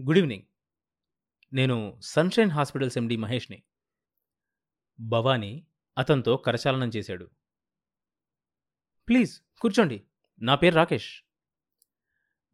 Good 0.00 0.18
evening. 0.18 0.42
నేను 1.52 2.00
sunshine 2.02 2.50
hospitals 2.50 2.98
MD 2.98 3.16
మహేష్ని. 3.16 3.62
భవానీ 5.00 5.66
అతనితో 5.98 6.36
కరచాలనం 6.36 6.88
చేశాడు. 6.88 7.30
ప్లీజ్ 9.08 9.40
కూర్చోండి. 9.60 10.02
నా 10.42 10.54
పేరు 10.54 10.74
రాకేష్. 10.74 11.22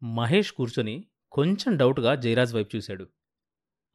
మహేష్ 0.03 0.51
కూర్చొని 0.51 1.07
కొంచెం 1.31 1.77
డౌట్గా 1.77 2.15
జయరాజ్ 2.15 2.55
వైపు 2.55 2.75
చూశాడు. 2.75 3.09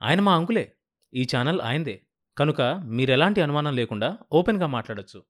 ఆయన 0.03 0.21
మా 0.21 0.37
అంకులే. 0.37 0.77
ఈ 1.15 1.27
ఛానల్ 1.37 1.61
ఆయనదే. 1.61 2.07
కనుక 2.39 2.63
మీరెలాంటి 2.85 3.41
అనుమానం 3.41 3.77
లేకుండా 3.77 4.19
ఓపెన్గా 4.33 4.67
మాట్లాడొచ్చు. 4.67 5.25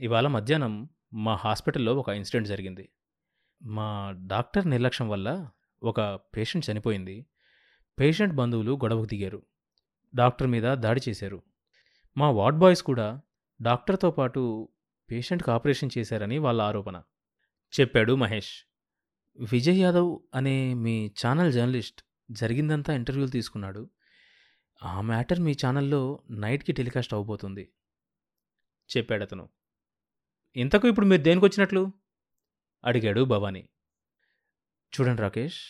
ఇవాళ 0.00 0.26
మధ్యాహ్నం 0.26 0.88
మా 1.12 1.34
హాస్పిటల్లో 1.34 1.96
ఒక 1.96 2.08
ఇన్సిడెంట్ 2.08 2.48
జరిగింది. 2.48 2.88
మా 3.62 4.14
డాక్టర్ 4.26 4.70
నిర్లక్ష్యం 4.70 5.08
వల్ల 5.08 5.50
ఒక 5.82 6.00
పేషెంట్ 6.00 6.70
చనిపోయింది. 6.70 7.26
పేషెంట్ 8.00 8.34
బంధువులు 8.34 8.72
గొడవకు 8.72 9.04
దిగారు. 9.04 9.42
డాక్టర్ 10.14 10.46
మీద 10.46 10.62
దాడి 10.62 11.00
చేశారు. 11.08 11.42
మా 12.16 12.30
వార్డ్ 12.30 12.58
బాయ్స్ 12.58 12.82
కూడా 12.82 13.20
డాక్టర్తో 13.62 14.10
పాటు 14.10 14.68
పేషెంట్కి 15.10 15.50
ఆపరేషన్ 15.50 15.90
చేశారని 15.98 16.38
వాళ్ళ 16.38 16.62
ఆరోపణ. 16.62 17.02
చెప్పాడు 17.80 18.12
మహేష్. 18.12 18.52
విజయ్ 19.52 19.80
యాదవ్ 19.80 20.18
అనే 20.34 20.74
మీ 20.74 21.06
ఛానల్ 21.06 21.52
జర్నలిస్ట్ 21.52 22.02
జరిగిందంతా 22.30 22.94
ఇంటర్వ్యూలు 22.94 23.30
తీసుకున్నాడు. 23.30 23.90
ఆ 24.82 25.00
మ్యాటర్ 25.00 25.40
మీ 25.40 25.52
ఛానల్లో 25.52 26.22
నైట్కి 26.30 26.72
టెలికాస్ట్ 26.72 27.14
అవబోతుంది. 27.14 27.72
చెప్పాడు 28.96 29.22
అతను 29.22 29.48
ఇంతకు 30.56 30.88
ఇప్పుడు 30.88 31.06
మీరు 31.06 31.22
దేనికి 31.22 31.46
వచ్చినట్లు 31.46 31.92
అడిగాడు 32.84 33.24
భవానీ. 33.24 33.68
చూడండి 34.90 35.22
రాకేష్ 35.22 35.60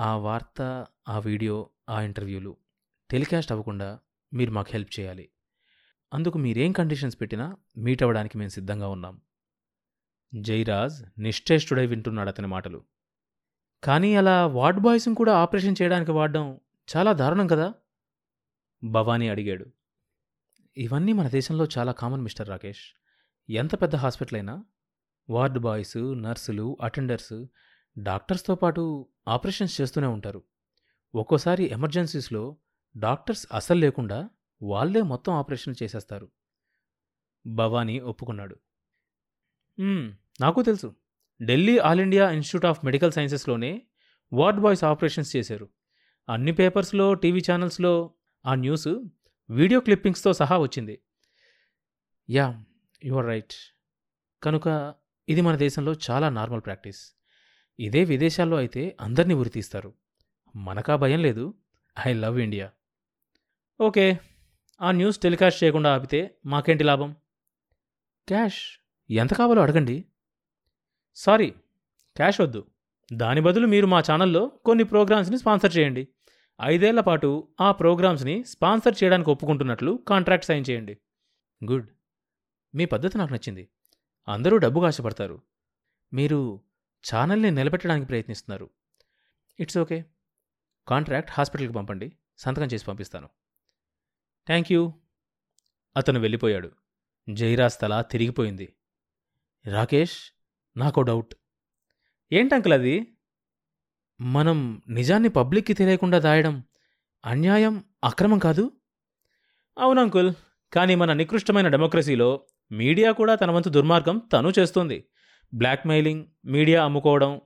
ఆ 0.00 0.16
వార్త 0.16 0.86
ఆ 1.08 1.18
వీడియో 1.18 1.70
ఆ 1.88 2.02
ఇంటర్వ్యూలు 2.02 2.56
టెలికాస్ట్ 3.10 3.52
అవ్వకుండా 3.52 3.98
మీరు 4.34 4.50
మాకు 4.50 4.68
హెల్ప్ 4.70 5.00
చేయాలి. 5.00 5.28
అందుకు 6.14 6.38
మీరేం 6.38 6.72
కండిషన్స్ 6.72 7.20
పెట్టినా 7.20 7.56
మీట్ 7.76 8.02
అవ్వడానికి 8.02 8.38
మేము 8.38 8.48
సిద్ధంగా 8.48 8.88
ఉన్నాం. 8.88 9.20
జైరాజ్ 10.40 11.20
నిశ్చేష్టుడై 11.20 11.86
వింటున్నాడు 11.86 12.28
అతని 12.28 12.46
మాటలు. 12.46 12.84
కానీ 13.84 14.14
అలా 14.14 14.46
వార్డ్ 14.46 14.80
బాయ్స్ని 14.80 15.14
కూడా 15.14 15.36
ఆపరేషన్ 15.36 15.76
చేయడానికి 15.82 16.10
వాడడం 16.10 16.60
చాలా 16.96 17.12
దారుణం 17.12 17.46
కదా? 17.46 17.74
భవానీ 18.84 19.28
అడిగాడు. 19.28 19.66
ఇవన్నీ 20.76 21.12
మన 21.12 21.28
దేశంలో 21.28 21.68
చాలా 21.78 21.92
కామన్ 21.92 22.22
మిస్టర్ 22.22 22.48
రాకేష్. 22.48 22.82
ఎంత 23.50 23.82
పెద్ద 23.82 23.96
హాస్పిటల్ 23.96 24.34
అయినా 24.34 24.64
వార్డ్ 25.30 25.58
బాయ్స్ 25.58 26.22
నర్సులు 26.22 26.78
అటెండర్స్ 26.80 27.44
డాక్టర్స్తో 27.98 28.54
పాటు 28.54 29.08
ఆపరేషన్స్ 29.28 29.80
చేస్తూనే 29.80 30.06
ఉంటారు. 30.06 30.42
ఒక్కోసారి 31.14 31.64
ఎమర్జెన్సీస్లో 31.64 32.56
డాక్టర్స్ 32.96 33.46
అసలు 33.52 33.78
లేకుండా 33.78 34.30
వాళ్ళే 34.62 35.02
మొత్తం 35.02 35.32
ఆపరేషన్ 35.32 35.74
చేసేస్తారు. 35.82 36.30
భవానీ 37.46 37.98
ఒప్పుకున్నాడు. 37.98 38.56
నాకు 40.40 40.62
తెలుసు. 40.62 40.94
Delhi 41.44 41.78
all 41.78 42.00
India 42.00 42.30
institute 42.30 42.66
of 42.66 42.84
medical 42.84 43.12
సైన్సెస్లోనే 43.12 43.86
ward 44.32 44.60
boys 44.60 44.84
operations 44.84 45.36
చేశారు. 45.36 45.68
అన్ని 46.28 46.52
పేపర్స్లో 46.52 47.14
టీవీ 47.14 47.42
ఛానల్స్లో 47.50 48.14
ఆ 48.46 48.54
న్యూస్ 48.54 48.88
వీడియో 49.50 49.80
క్లిప్పింగ్స్తో 49.80 50.32
సహా 50.32 50.58
వచ్చింది. 50.58 51.02
Yeah 52.30 52.64
you 53.04 53.14
are 53.14 53.26
right. 53.26 53.52
కనుక 54.42 54.94
ఇది 55.28 55.40
మన 55.40 55.56
దేశంలో 55.56 55.94
చాలా 56.10 56.28
నార్మల్ 56.28 56.60
ప్రాక్టీస్. 56.60 57.19
ఇదే 57.80 58.04
విదేశాల్లో 58.04 58.56
అయితే 58.56 58.96
అందరినీ 59.00 59.34
ఉరితీస్తారు 59.34 59.94
మనకా 60.56 60.96
భయం 60.96 61.22
లేదు. 61.22 61.54
I 62.06 62.12
love 62.12 62.40
India. 62.40 62.70
ఓకే 63.80 64.18
ఆ 64.80 64.90
న్యూస్ 64.90 65.18
టెలికాస్ట్ 65.18 65.64
చేయకుండా 65.64 65.94
ఆపితే 65.94 66.34
మాకేంటి 66.46 66.84
లాభం? 66.84 67.16
క్యాష్ 68.28 68.62
ఎంత 69.10 69.34
కావాలో 69.34 69.62
అడగండి. 69.62 70.04
సారీ 71.14 71.50
క్యాష్ 72.16 72.40
వద్దు. 72.40 72.66
దాని 73.12 73.40
బదులు 73.40 73.66
మీరు 73.66 73.86
మా 73.86 74.00
ఛానల్లో 74.00 74.46
కొన్ని 74.48 74.84
ప్రోగ్రామ్స్ని 74.84 75.38
స్పాన్సర్ 75.38 75.76
చేయండి. 75.78 76.08
ఐదేళ్ళ 76.62 77.00
పాటు 77.00 77.48
ఆ 77.60 77.72
ప్రోగ్రామ్స్ని 77.72 78.44
స్పాన్సర్ 78.44 79.04
చేయడానికి 79.04 79.30
ఒప్పుకుంటున్నట్లు 79.30 80.04
కాంట్రాక్ట్ 80.08 80.46
సైన్ 80.46 80.64
చేయండి. 80.70 80.98
గుడ్. 81.64 81.88
మీ 82.74 82.84
పద్ధతి 82.84 83.18
నాకు 83.18 83.32
నచ్చింది. 83.32 83.68
అందరూ 84.28 84.56
డబ్బుకు 84.56 84.86
ఆశపడతారు 84.86 85.42
మీరు 86.12 86.60
ఛానల్ని 87.06 87.50
నిలబెట్టడానికి 87.50 88.06
ప్రయత్నిస్తున్నారు. 88.06 88.70
It's 89.60 89.78
okay. 89.78 90.04
కాంట్రాక్ట్ 90.88 91.30
హాస్పిటల్కి 91.34 91.72
పంపండి. 91.72 92.16
సంతకం 92.38 92.66
చేసి 92.66 92.84
పంపిస్తాను. 92.84 93.28
Thank 94.46 94.72
you. 94.72 94.92
అతను 95.96 96.20
వెళ్ళిపోయాడు. 96.20 96.70
జైరాజ్ 97.32 97.80
తల 97.80 98.00
తిరిగిపోయింది. 98.00 98.76
రాకేష్ 99.66 100.18
నాకో 100.76 101.02
డౌట్. 101.02 101.34
ఏంటంకుల్ 102.32 102.72
అది? 102.72 103.16
మనం 104.20 104.82
నిజాన్ని 104.88 105.28
పబ్లిక్కి 105.28 105.74
తెలియకుండా 105.74 106.18
దాయడం 106.18 106.64
అన్యాయం 107.24 107.84
అక్రమం 108.04 108.38
కాదు? 108.38 108.72
అవును 109.78 110.02
అంకుల్. 110.02 110.34
కానీ 110.72 110.94
మన 110.94 111.12
నికృష్టమైన 111.12 111.68
డెమోక్రసీలో 111.68 112.46
మీడియా 112.72 113.12
కూడా 113.12 113.34
తన 113.34 113.50
వంతు 113.50 113.68
దుర్మార్గం 113.68 114.18
తను 114.18 114.52
చేస్తుంది. 114.58 115.08
బ్లాక్మెయిలింగ్ 115.54 116.26
మీడియా 116.44 116.84
అమ్ముకోవడం 116.84 117.40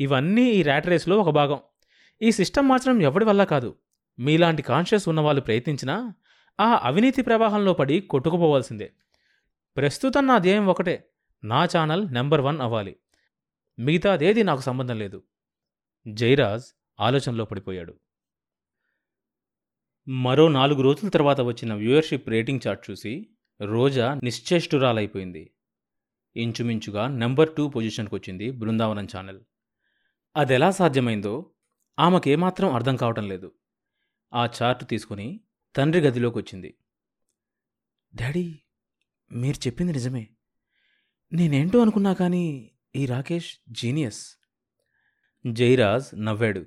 ఇవన్నీ 0.00 0.50
ఈ 0.50 0.62
ర్యాట్ 0.62 0.86
రేస్లో 0.86 1.18
ఒక 1.18 1.30
భాగం. 1.30 1.58
ఈ 2.22 2.32
సిస్టమ్ 2.32 2.68
మార్చడం 2.68 3.02
ఎవడి 3.02 3.24
వల్ల 3.24 3.44
కాదు. 3.44 3.76
మీలాంటి 4.18 4.62
కాన్షియస్ 4.62 5.08
ఉన్నవాళ్ళు 5.08 5.42
ప్రయత్నించినా 5.42 6.14
ఆ 6.60 6.80
అవినీతి 6.82 7.22
ప్రవాహంలో 7.22 7.72
పడి 7.72 8.00
కొట్టుకుపోవాల్సిందే. 8.00 8.92
ప్రస్తుతం 9.76 10.26
నా 10.26 10.38
ధ్యేయం 10.38 10.66
ఒకటే 10.66 11.10
నా 11.44 11.64
ఛానల్ 11.64 12.14
నెంబర్ 12.14 12.40
వన్ 12.40 12.60
అవ్వాలి. 12.60 12.96
మిగతాదేది 13.78 14.42
నాకు 14.42 14.60
సంబంధం 14.60 14.98
లేదు. 14.98 15.22
జైరాజ్ 16.08 16.64
ఆలోచనలో 17.00 17.44
పడిపోయాడు. 17.44 17.94
మరో 20.08 20.48
నాలుగు 20.48 20.82
రోజుల 20.82 21.08
తర్వాత 21.08 21.40
వచ్చిన 21.40 21.74
వ్యూయర్షిప్ 21.74 22.28
రేటింగ్ 22.28 22.60
చార్ట్ 22.66 22.90
చూసి 22.90 23.30
రోజా 23.62 24.14
నిశ్చేష్టురాలైపోయింది. 24.14 25.50
ఇంచుమించుగా 26.38 27.08
నెంబర్ 27.08 27.54
టూ 27.56 27.68
పొజిషన్కి 27.68 28.14
వచ్చింది 28.14 28.50
బృందావనం 28.50 29.08
ఛానల్. 29.16 29.40
అదెలా 30.36 30.70
సాధ్యమైందో 30.70 31.50
ఆమెకేమాత్రం 31.98 32.74
అర్థం 32.74 32.96
కావటం 32.96 33.28
లేదు. 33.28 33.52
ఆ 34.34 34.48
చార్ట్ 34.62 34.88
తీసుకుని 34.88 35.40
తండ్రి 35.76 36.02
గదిలోకి 36.02 36.38
వచ్చింది. 36.38 36.74
డాడీ 38.14 38.58
మీరు 39.32 39.66
చెప్పింది 39.66 39.92
నిజమే. 39.92 40.28
నేనేంటో 41.32 41.80
అనుకున్నా 41.80 42.12
కానీ 42.12 42.70
ఈ 42.96 43.06
రాకేష్ 43.06 43.56
జీనియస్. 43.68 44.36
జైరాజ్ 45.46 46.24
నవ్వాడు. 46.24 46.66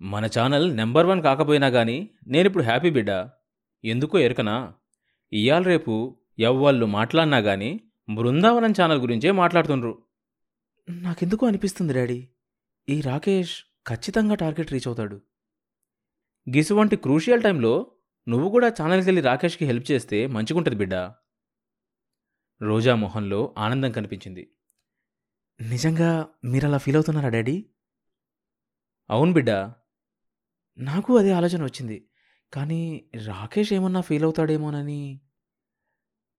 మన 0.00 0.26
ఛానల్ 0.26 0.76
నెంబర్ 0.76 1.06
వన్ 1.06 1.22
కాకపోయినా 1.22 1.70
కానీ 1.70 2.10
నేనిప్పుడు 2.26 2.64
హ్యాపీ 2.64 2.90
బిడ్డ. 2.90 3.28
ఎందుకో 3.84 4.18
ఎరకనా? 4.18 4.74
ఇయాల 5.32 5.62
రేపు 5.62 6.20
ఎవ్వళ్ళు 6.38 6.86
మాట్లాడినా 6.86 7.40
కానీ 7.40 7.80
బృందావనం 8.08 8.70
ఛానల్ 8.70 9.00
గురించే 9.00 9.30
మాట్లాడుతుండ్రు. 9.30 10.02
నాకెందుకు 10.90 11.46
అనిపిస్తుంది 11.46 11.92
డాడీ. 11.92 12.28
ఈ 12.88 13.00
రాకేష్ 13.00 13.64
ఖచ్చితంగా 13.86 14.34
టార్గెట్ 14.34 14.72
రీచ్ 14.72 14.88
అవుతాడు. 14.88 15.22
గిసువంటి 16.48 16.96
క్రూషియల్ 16.96 17.42
టైంలో 17.42 17.92
నువ్వు 18.28 18.50
కూడా 18.50 18.68
ఛానల్కి 18.68 19.06
వెళ్ళి 19.06 19.22
రాకేష్కి 19.22 19.64
హెల్ప్ 19.64 19.90
చేస్తే 19.90 20.26
మంచిగుంటుంది 20.26 20.78
బిడ్డ. 20.78 20.94
రోజా 22.62 22.94
మొహంలో 22.94 23.54
ఆనందం 23.58 23.92
కనిపించింది. 23.92 24.50
నిజంగా 25.60 26.28
మీరు 26.44 26.66
అలా 26.66 26.78
ఫీల్ 26.78 26.96
అవుతున్నారా 26.96 27.28
డాడీ? 27.28 27.66
అవును 29.10 29.32
బిడ్డ. 29.32 29.50
నాకు 30.78 31.18
అదే 31.18 31.32
ఆలోచన 31.32 31.64
వచ్చింది. 31.64 32.08
కానీ 32.52 33.10
రాకేష్ 33.26 33.72
ఏమన్నా 33.72 34.00
ఫీల్ 34.00 34.24
అవుతాడేమోనని 34.24 35.20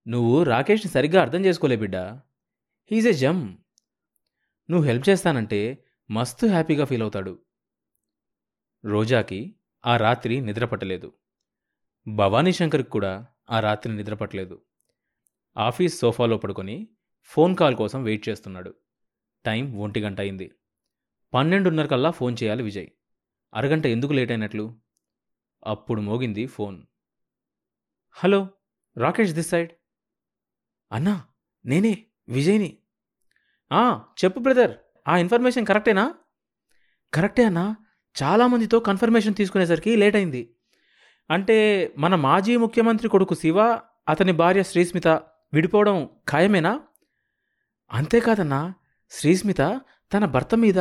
నువ్వు 0.08 0.42
రాకేష్ని 0.42 0.92
సరిగ్గా 0.92 1.22
అర్థం 1.22 1.44
చేసుకోలే 1.44 1.76
బిడ్డా. 1.76 2.22
హీజ్ 2.90 3.08
ఎ 3.08 3.12
జమ్ 3.12 3.56
నువ్వు 4.70 4.86
హెల్ప్ 4.86 5.08
చేస్తానంటే 5.08 5.84
మస్తు 6.10 6.46
హ్యాపీగా 6.46 6.84
ఫీల్ 6.84 7.02
అవుతాడు. 7.02 7.42
రోజాకి 8.84 9.54
ఆ 9.86 9.96
రాత్రి 9.96 10.40
నిద్రపట్టలేదు 10.40 11.12
భవానీ 12.08 12.52
శంకర్కి 12.52 12.90
కూడా 12.90 13.26
ఆ 13.50 13.60
రాత్రి 13.60 13.96
నిద్రపట్టలేదు 13.96 14.62
ఆఫీస్ 15.56 15.98
సోఫాలో 15.98 16.36
పడుకొని 16.38 16.88
ఫోన్ 17.24 17.56
కాల్ 17.56 17.76
కోసం 17.76 18.04
వెయిట్ 18.04 18.28
చేస్తున్నాడు. 18.28 18.74
టైం 19.44 19.78
ఒంటి 19.78 20.00
గంట 20.00 20.20
అయింది. 20.20 20.52
పన్నెండున్నర 21.34 21.86
కల్లా 21.86 22.10
ఫోన్ 22.10 22.36
చేయాలి 22.42 22.62
విజయ్. 22.62 22.86
అరగంట 23.54 23.86
ఎందుకు 23.86 24.12
లేట్ 24.12 24.30
అయినట్లు? 24.30 24.80
అప్పుడు 25.66 26.00
మోగింది 26.00 26.46
phone. 26.46 26.82
Hello 28.12 28.48
Rakesh 28.96 29.32
this 29.32 29.48
side? 29.48 29.72
అన్నా 30.92 31.24
నేనే 31.66 32.06
విజయ్ని. 32.28 32.78
"ఆ, 33.72 34.00
చెప్పు 34.24 34.40
బ్రదర్ 34.40 34.76
ఆ 35.08 35.16
ఇన్ఫర్మేషన్ 35.16 35.66
కరెక్టేనా? 35.66 36.14
కరెక్టే 37.14 37.44
అన్నా 37.44 37.76
చాలామందితో 38.22 38.80
కన్ఫర్మేషన్ 38.80 39.34
తీసుకునేసరికి 39.34 39.96
లేట్ 39.96 40.16
అయింది 40.16 40.54
అంటే 41.30 41.56
మన 41.98 42.14
మాజీ 42.14 42.56
ముఖ్యమంత్రి 42.56 43.08
కొడుకు 43.08 43.34
శివ 43.34 43.80
అతని 44.08 44.32
భార్య 44.32 44.62
శ్రీస్మిత 44.62 45.08
విడిపోవడం 45.52 46.08
ఖాయమేనా? 46.28 46.80
అంతేకాదన్నా 47.92 48.74
శ్రీస్మిత 49.10 49.80
తన 50.12 50.24
భర్త 50.24 50.54
మీద 50.54 50.78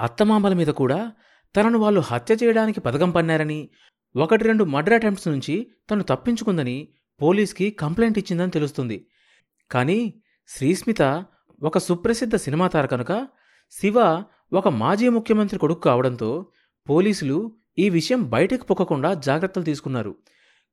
అత్తమామల 0.00 0.52
మీద 0.52 0.66
కూడా 0.66 1.12
తనను 1.56 1.78
వాళ్ళు 1.78 2.00
హత్య 2.00 2.36
చేయడానికి 2.44 2.80
పథకం 2.80 3.10
పన్నారని 3.10 3.70
ఒకటి 4.16 4.44
రెండు 4.44 4.64
మర్డర్ 4.64 4.94
అటెంప్ట్స్ 4.94 5.28
నుంచి 5.28 5.72
తను 5.90 6.02
తప్పించుకుందని 6.02 6.88
పోలీస్కి 7.22 7.70
కంప్లైంట్ 7.70 8.18
ఇచ్చిందని 8.18 8.50
తెలుస్తుంది. 8.50 9.06
కానీ 9.70 10.22
శ్రీస్మిత 10.48 11.24
ఒక 11.62 11.78
సుప్రసిద్ధ 11.78 12.36
సినిమా 12.36 12.68
తార 12.68 12.86
కనుక 12.86 13.28
శివ 13.70 14.24
ఒక 14.52 14.68
మాజీ 14.68 15.08
ముఖ్యమంత్రి 15.08 15.58
కొడుకు 15.58 15.80
కావడంతో 15.80 16.52
పోలీసులు 16.88 17.56
ఈ 17.78 17.90
విషయం 17.90 18.30
బయటకు 18.30 18.64
పొక్కకుండా 18.64 19.14
జాగ్రత్తలు 19.14 19.64
తీసుకున్నారు. 19.64 20.16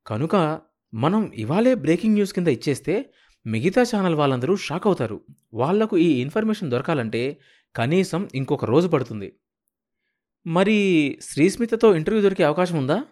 కనుక 0.08 0.62
మనం 0.94 1.32
ఇవాళే 1.36 1.76
బ్రేకింగ్ 1.76 2.14
న్యూస్ 2.14 2.34
కింద 2.34 2.48
ఇచ్చేస్తే 2.48 3.14
మిగతా 3.48 3.82
ఛానల్ 3.82 4.16
వాళ్ళందరూ 4.16 4.56
షాక్ 4.56 4.88
అవుతారు. 4.88 5.22
వాళ్ళకు 5.54 5.98
ఈ 5.98 6.22
ఇన్ఫర్మేషన్ 6.22 6.72
దొరకాలంటే 6.72 7.40
కనీసం 7.76 8.30
ఇంకొక 8.36 8.66
రోజు 8.66 8.88
పడుతుంది. 8.88 9.40
మరి 10.48 10.78
శ్రీస్మితతో 11.22 11.96
ఇంటర్వ్యూ 11.96 12.24
దొరికే 12.24 12.44
అవకాశం 12.44 12.78
ఉందా? 12.78 13.04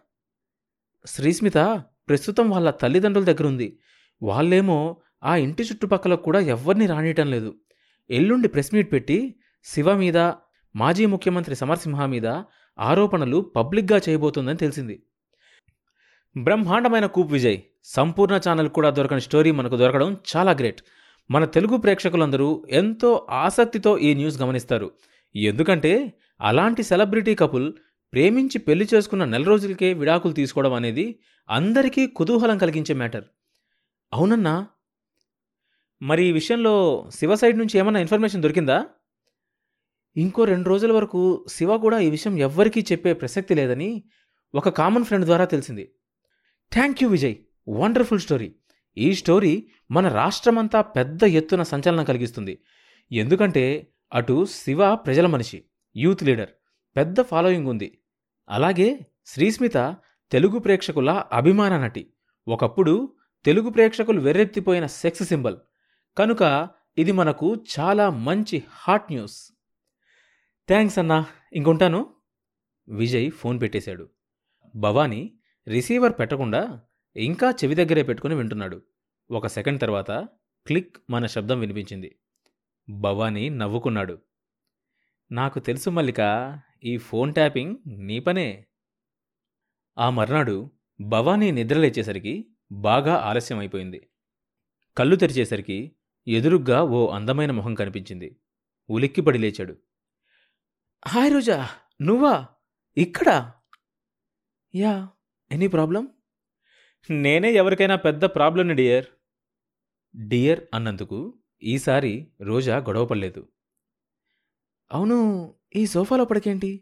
శ్రీస్మిత 1.06 1.84
ప్రస్తుతం 2.10 2.50
వాళ్ళ 2.50 2.70
తల్లిదండ్రుల 2.70 3.26
దగ్గర 3.26 3.48
ఉంది 3.48 3.80
వాళ్ళేమో 4.24 4.98
ఆ 5.24 5.36
ఇంటి 5.36 5.64
చుట్టుపక్కల 5.64 6.16
కూడా 6.16 6.40
ఎవ్వరిని 6.40 6.86
రానియటం 6.86 7.32
లేదు. 7.32 7.56
ఎల్లుండి 8.10 8.48
ప్రెస్ 8.48 8.74
మీట్ 8.74 8.92
పెట్టి 8.92 9.36
శివ 9.64 9.94
మీద 9.94 10.18
మాజీ 10.76 11.06
ముఖ్యమంత్రి 11.06 11.56
సమరసింహ 11.56 12.06
మీద 12.06 12.28
ఆరోపణలు 12.80 13.38
పబ్లిక్గా 13.56 14.02
చేయబోతోందని 14.10 14.58
తెలిసింది. 14.58 15.04
బ్రహ్మాండమైన 16.38 17.06
కూప్ 17.06 17.34
విజయ్. 17.34 17.58
సంపూర్ణ 17.84 18.40
ఛానల్ 18.50 18.70
కూడా 18.70 18.90
దొరకని 18.90 19.22
స్టోరీ 19.22 19.52
మనకు 19.52 19.78
దొరకడం 19.78 20.18
చాలా 20.36 20.52
గ్రేట్. 20.52 20.82
మన 21.32 21.46
తెలుగు 21.46 21.78
ప్రేక్షకులందరూ 21.78 22.66
ఎంతో 22.70 23.28
ఆసక్తితో 23.30 23.98
ఈ 23.98 24.14
న్యూస్ 24.14 24.42
గమనిస్తారు. 24.42 24.92
ఎందుకంటే 25.36 26.14
అలాంటి 26.42 26.84
సెలబ్రిటీ 26.84 27.36
కపుల్ 27.36 27.74
ప్రేమించి 28.16 28.58
పెళ్ళి 28.58 28.88
చేసుకున్న 28.94 29.26
నెల 29.26 29.44
రోజులకే 29.44 29.94
విడాకులు 29.94 30.34
తీసుకోవడం 30.34 30.74
అనేది 30.74 31.20
అందరికీ 31.50 32.08
కుతూహలం 32.08 32.58
కలిగించే 32.58 32.96
మ్యాటర్. 32.96 33.24
అవునన్నా? 34.14 34.68
మరి 36.02 36.26
ఈ 36.26 36.32
విషయంలో 36.32 37.10
శివ 37.16 37.36
సైడ్ 37.36 37.58
నుంచి 37.58 37.78
ఏమన్నా 37.78 38.00
ఇన్ఫర్మేషన్ 38.00 38.42
దొరికిందా? 38.42 38.86
ఇంకో 40.18 40.44
రెండు 40.44 40.70
రోజుల 40.70 40.92
వరకు 40.92 41.46
శివ 41.50 41.78
కూడా 41.78 42.00
ఈ 42.00 42.10
విషయం 42.10 42.38
ఎవ్వరికీ 42.38 42.86
చెప్పే 42.92 43.14
ప్రసక్తి 43.14 43.56
లేదని 43.56 44.04
ఒక 44.56 44.70
కామన్ 44.70 45.04
ఫ్రెండ్ 45.04 45.26
ద్వారా 45.26 45.46
తెలిసింది. 45.46 45.92
Thank 46.74 47.04
you 47.04 47.10
Vijay 47.10 47.36
wonderful 47.70 48.20
story 48.20 48.56
ఈ 48.98 49.14
స్టోరీ 49.14 49.68
మన 49.92 50.08
రాష్ట్రమంతా 50.08 50.82
పెద్ద 50.82 51.24
ఎత్తున 51.24 51.64
సంచలనం 51.64 52.04
కలిగిస్తుంది. 52.04 52.60
ఎందుకంటే 53.12 53.94
అటు 54.14 54.46
శివ 54.46 54.96
ప్రజల 54.96 55.28
మనిషి 55.28 55.64
యూత్ 55.96 56.24
లీడర్ 56.24 56.50
పెద్ద 56.96 57.22
ఫాలోయింగ్ 57.22 57.68
ఉంది. 57.68 57.98
అలాగే 58.50 59.00
శ్రీస్మిత 59.26 59.98
తెలుగు 60.32 60.60
ప్రేక్షకుల 60.60 61.24
అభిమాన 61.32 61.78
నటి. 61.78 62.14
ఒకప్పుడు 62.48 63.16
తెలుగు 63.46 63.70
ప్రేక్షకులు 63.70 64.22
వెర్రెత్తిపోయిన 64.22 64.86
సెక్స్ 64.86 65.24
సింబల్. 65.24 65.58
కనుక 66.18 66.70
ఇది 66.98 67.12
మనకు 67.12 67.64
చాలా 67.80 68.10
మంచి 68.10 68.64
హాట్ 68.70 69.12
న్యూస్. 69.12 69.52
థ్యాంక్స్ 70.68 71.00
అన్నా. 71.00 71.26
ఇంకొంటాను. 71.54 72.14
విజయ్ 72.90 73.32
ఫోన్ 73.32 73.62
పెట్టేశాడు. 73.62 74.10
భవానీ 74.76 75.40
రిసీవర్ 75.68 76.14
పెట్టకుండా 76.20 76.82
ఇంకా 77.16 77.52
చెవి 77.52 77.76
దగ్గరే 77.76 78.04
పెట్టుకుని 78.04 78.36
వింటున్నాడు. 78.36 78.82
ఒక 79.32 79.48
సెకండ్ 79.48 79.82
తర్వాత 79.82 80.12
క్లిక్ 80.68 80.98
మన 81.10 81.26
శబ్దం 81.26 81.60
వినిపించింది. 81.60 82.20
భవానీ 82.90 83.50
నవ్వుకున్నాడు. 83.50 84.18
నాకు 85.32 85.60
తెలుసు 85.60 85.90
మల్లిక 85.90 86.22
ఈ 86.86 86.98
ఫోన్ 86.98 87.34
ట్యాపింగ్ 87.34 87.76
నీ 87.88 88.20
పనే. 88.20 88.66
ఆ 89.98 90.10
మర్నాడు 90.10 90.72
భవానీ 91.02 91.52
నిద్రలేచేసరికి 91.52 92.50
బాగా 92.72 93.16
ఆలస్యం 93.16 93.60
అయిపోయింది 93.60 94.10
కళ్ళు 94.98 95.16
తెరిచేసరికి 95.16 95.96
ఎదురుగ్గా 96.28 96.84
ఓ 96.84 97.08
అందమైన 97.08 97.52
మొహం 97.52 97.76
కనిపించింది. 97.76 98.40
ఉలిక్కిపడి 98.90 99.38
లేచాడు. 99.38 99.76
హాయ్ 101.08 101.34
రోజా 101.34 101.70
నువ్వా? 102.02 102.48
ఇక్కడా? 102.98 103.54
Yeah 104.76 105.10
any 105.52 105.68
problem? 105.68 106.08
నేనే 107.10 107.54
ఎవరికైనా 107.54 107.96
పెద్ద 107.96 108.26
ప్రాబ్లమ్ని 108.26 108.74
డియర్. 108.74 109.06
డియర్ 110.28 110.62
అన్నందుకు 110.74 111.40
ఈసారి 111.64 112.28
రోజా 112.42 112.78
గొడవపడలేదు 112.78 113.48
అవును 114.92 115.18
ఈ 115.76 115.86
సోఫాలో 115.86 116.26
పడకేంటి? 116.26 116.82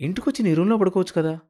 ఇంటికొచ్చి 0.00 0.42
నీ 0.42 0.54
రూమ్లో 0.54 0.76
పడుకోవచ్చు 0.76 1.12
కదా. 1.12 1.40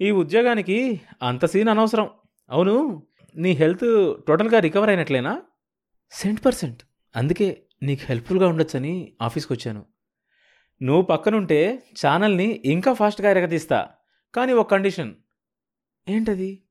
ఈ 0.00 0.10
ఉద్యోగానికి 0.10 1.00
అంత 1.22 1.44
సీన్ 1.44 1.68
అనవసరం. 1.68 2.10
అవును 2.50 3.06
నీ 3.36 3.50
హెల్త్ 3.50 4.24
టోటల్గా 4.28 4.58
రికవర్ 4.58 4.88
అయినట్లేనా? 4.88 5.42
సెంట్ 6.10 6.44
పర్సెంట్ 6.44 6.82
అందుకే 7.16 7.66
నీకు 7.82 8.02
హెల్ప్ఫుల్గా 8.04 8.48
ఉండొచ్చని 8.48 9.12
ఆఫీస్కి 9.22 9.52
వచ్చాను 9.52 9.86
నువ్వు 10.82 11.02
పక్కనుంటే 11.02 11.82
ఛానల్ని 12.06 12.62
ఇంకా 12.64 12.92
ఫాస్ట్గా 12.92 13.30
ఎరగదీస్తా. 13.30 13.90
కానీ 14.34 14.52
ఒక 14.52 14.70
కండిషన్. 14.70 15.14
ఏంటది? 16.08 16.62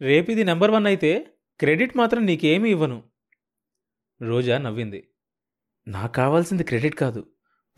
రేపు 0.00 0.30
ఇది 0.30 0.44
నెంబర్ 0.44 0.70
వన్ 0.70 0.86
అయితే 0.86 1.34
క్రెడిట్ 1.60 1.96
మాత్రం 1.96 2.26
నీకేమీ 2.26 2.70
ఇవ్వను. 2.70 3.02
రోజా 4.22 4.58
నవ్వింది. 4.58 5.08
నాకు 5.88 6.12
కావాల్సింది 6.12 6.64
క్రెడిట్ 6.64 6.96
కాదు. 6.96 7.26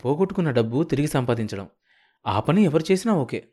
పోగొట్టుకున్న 0.05 0.51
డబ్బు 0.51 0.83
తిరిగి 0.83 1.07
సంపాదించడం. 1.07 1.69
ఆ 2.27 2.39
పని 2.39 2.63
ఎవరు 2.63 2.91
చేసినా 2.91 3.13
ఓకే. 3.13 3.47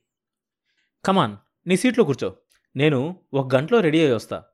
కమాన్ 1.05 1.37
నీ 1.67 1.77
సీట్లో 1.77 2.05
కూర్చో. 2.05 2.37
నేను 2.77 3.17
ఒక 3.35 3.55
గంటలో 3.55 3.81
రెడీ 3.81 4.01
అయ్యి 4.01 4.15
వస్తా. 4.15 4.45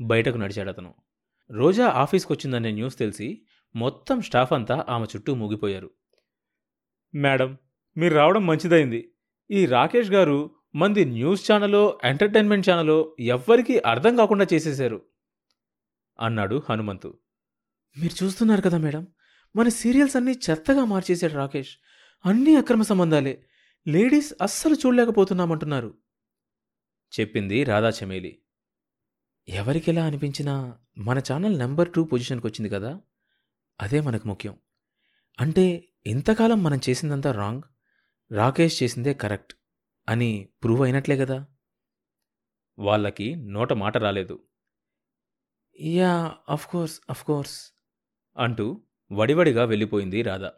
బయటకు 0.00 0.36
నడిచాడు 0.36 0.68
అతను. 0.68 0.94
రోజా 1.50 1.88
ఆఫీస్కి 1.88 2.32
వచ్చిందనే 2.32 2.70
న్యూస్ 2.70 2.98
తెలిసి 2.98 3.44
మొత్తం 3.76 4.20
స్టాఫ్ 4.20 4.52
అంతా 4.52 4.86
ఆమె 4.88 5.06
చుట్టూ 5.16 5.34
మూగిపోయారు. 5.34 5.90
మేడం 7.14 7.58
మీరు 7.96 8.14
రావడం 8.14 8.46
మంచిదైంది. 8.46 9.14
ఈ 9.50 9.66
రాకేష్ 9.66 10.10
గారు 10.10 10.50
మంది 10.74 11.04
న్యూస్ 11.04 11.52
ఛానలో 11.52 11.98
ఎంటర్టైన్మెంట్ 12.04 12.70
ఛానలో 12.70 13.16
ఎవ్వరికీ 13.20 13.78
అర్థం 13.78 14.16
కాకుండా 14.16 14.46
చేసేశారు 14.52 15.02
అన్నాడు 16.20 16.62
హనుమంతు. 16.70 17.18
మీరు 17.98 18.24
చూస్తున్నారు 18.24 18.60
కదా 18.60 18.78
మేడం 18.78 19.06
మన 19.56 19.68
సీరియల్స్ 19.68 20.16
అన్నీ 20.16 20.32
చెత్తగా 20.50 20.84
మార్చేశాడు 20.84 21.32
రాకేష్. 21.32 21.76
అన్నీ 22.26 22.54
అక్రమ 22.54 22.82
సంబంధాలే. 22.82 23.46
లేడీస్ 23.88 24.34
అస్సలు 24.42 24.74
చూడలేకపోతున్నామంటున్నారు. 24.74 25.98
చెప్పింది 27.20 27.64
రాధా 27.64 27.92
చమేలి. 28.04 28.42
ఎవరికెలా 29.48 30.06
అనిపించినా 30.06 30.78
మన 30.98 31.18
ఛానల్ 31.18 31.58
నెంబర్ 31.58 31.92
టూ 31.92 32.04
పొజిషన్కి 32.04 32.46
వచ్చింది 32.46 32.68
కదా? 32.68 33.00
అదే 33.80 34.00
మనకు 34.00 34.28
ముఖ్యం. 34.28 34.56
అంటే 35.40 35.88
ఇంతకాలం 36.06 36.62
మనం 36.62 36.80
చేసిందంతా 36.88 37.32
రాంగ్ 37.32 37.62
రాకేష్ 38.32 38.82
చేసిందే 38.82 39.14
కరెక్ట్ 39.14 39.54
అని 40.08 40.48
ప్రూవ్ 40.62 40.82
అయినట్లే 40.82 41.16
కదా? 41.16 41.46
వాళ్ళకి 42.78 43.36
నోట 43.36 43.72
మాట 43.72 43.96
రాలేదు. 43.96 44.42
యా 45.80 46.34
అఫ్కోర్స్ 46.48 47.00
అఫ్కోర్స్ 47.10 47.72
అంటూ 48.38 48.82
వడివడిగా 49.12 49.64
వెళ్ళిపోయింది 49.64 50.22
రాధ. 50.22 50.50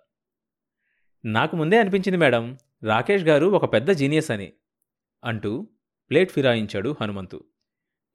నాకు 1.25 1.57
ముందే 1.57 1.81
అనిపించింది 1.81 2.17
మేడం 2.17 2.59
రాకేష్ 2.83 3.25
గారు 3.25 3.47
ఒక 3.47 3.73
పెద్ద 3.73 3.91
జీనియస్ 3.91 4.31
అని 4.31 4.53
అంటూ 5.25 5.69
ప్లేట్ 6.11 6.33
ఫిరాయించాడు 6.33 6.97
హనుమంతు. 7.01 7.45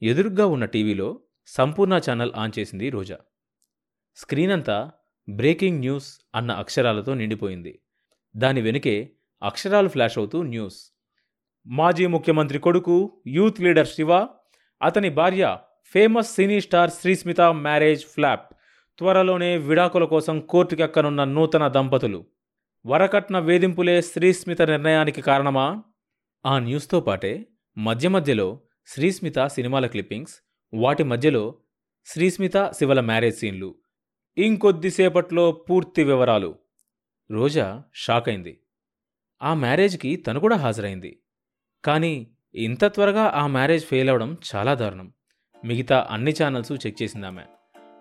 ఎదురుగ్గా 0.01 0.45
ఉన్న 0.45 0.65
టీవీలో 0.65 1.19
సంపూర్ణ 1.47 2.01
ఛానల్ 2.09 2.31
ఆన్ 2.35 2.59
చేసింది 2.59 2.89
రోజా. 2.89 3.17
స్క్రీన్ 4.15 4.51
అంతా 4.51 4.91
బ్రేకింగ్ 5.29 5.79
న్యూస్ 5.79 6.19
అన్న 6.35 6.51
అక్షరాలతో 6.51 7.13
నిండిపోయింది. 7.13 7.81
దాని 8.37 8.61
వెనుకే 8.61 9.13
అక్షరాలు 9.43 9.89
ఫ్లాష్ 9.89 10.17
అవుతూ 10.17 10.43
న్యూస్. 10.43 10.91
మాజీ 11.67 12.07
ముఖ్యమంత్రి 12.07 12.59
కొడుకు 12.59 13.21
యూత్ 13.27 13.61
లీడర్ 13.61 13.87
శివ 13.87 14.27
అతని 14.81 15.09
భార్య 15.09 15.57
famous 15.85 16.35
cine 16.35 16.61
star 16.61 16.89
Srismita 16.89 17.41
marriage 17.41 18.05
flop. 18.05 18.53
త్వరలోనే 18.99 19.57
విడాకుల 19.57 20.03
కోసం 20.03 20.39
కోర్టుకెక్కనున్న 20.39 21.23
నూతన 21.23 21.67
దంపతులు. 21.67 22.25
వరకట్న 22.85 23.39
వేధింపులే 23.39 24.01
శ్రీస్మిత 24.01 24.61
నిర్ణయానికి 24.61 25.21
కారణమా? 25.21 25.83
ఆ 26.45 26.59
న్యూస్తో 26.59 26.99
పాటే 26.99 27.45
మధ్య 27.77 28.09
మధ్యలో 28.09 28.59
శ్రీస్మిత 28.87 29.47
సినిమాల 29.47 29.85
క్లిప్పింగ్స్ 29.85 30.35
వాటి 30.73 31.03
మధ్యలో 31.03 31.55
శ్రీస్మిత 32.05 32.71
శివల 32.71 32.99
మ్యారేజ్ 32.99 33.37
సీన్లు 33.37 33.75
ఇంకొద్దిసేపట్లో 34.37 35.51
పూర్తి 35.51 36.03
వివరాలు. 36.03 36.55
రోజా 37.31 37.83
షాక్ 37.93 38.29
అయింది 38.29 38.59
ఆ 39.41 39.53
మ్యారేజ్కి 39.53 40.15
తను 40.15 40.39
కూడా 40.39 40.55
హాజరైంది. 40.55 41.19
కానీ 41.85 42.27
ఇంత 42.55 42.85
త్వరగా 42.85 43.31
ఆ 43.35 43.47
మ్యారేజ్ 43.47 43.85
ఫెయిల్ 43.85 44.09
అవ్వడం 44.09 44.37
చాలా 44.55 44.73
దారుణం. 44.73 45.13
మిగతా 45.65 46.07
అన్ని 46.11 46.33
ఛానల్స్ 46.43 46.71
చెక్ 46.71 47.01
చేసిందామె. 47.03 47.41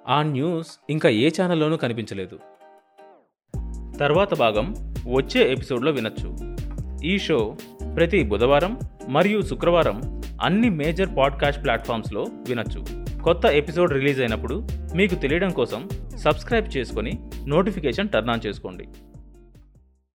ఆ 0.09 0.23
న్యూస్ 0.23 0.79
ఇంకా 0.91 1.09
ఏ 1.09 1.31
ఛానల్లోనూ 1.43 1.77
కనిపించలేదు. 1.77 2.39
తర్వాత 3.99 4.39
భాగం 4.39 4.95
వచ్చే 5.15 5.53
ఎపిసోడ్లో 5.53 5.93
వినొచ్చు. 5.93 6.57
ఈ 7.05 7.19
షో 7.19 7.57
ప్రతి 7.97 8.23
బుధవారం 8.23 8.79
మరియు 9.09 9.43
శుక్రవారం 9.43 10.23
అన్ని 10.43 10.71
మేజర్ 10.71 11.17
పాడ్కాస్ట్ 11.19 11.65
ప్లాట్ఫామ్స్లో 11.65 12.23
వినొచ్చు. 12.23 12.85
కొత్త 13.23 13.47
ఎపిసోడ్ 13.47 13.93
రిలీజ్ 13.93 14.21
అయినప్పుడు 14.21 14.67
మీకు 14.95 15.15
తెలియడం 15.15 15.51
కోసం 15.51 15.89
సబ్స్క్రైబ్ 16.19 16.77
చేసుకొని 16.77 17.31
నోటిఫికేషన్ 17.47 18.09
టర్న్ 18.09 18.31
ఆన్ 18.31 18.47
చేసుకోండి. 18.47 18.89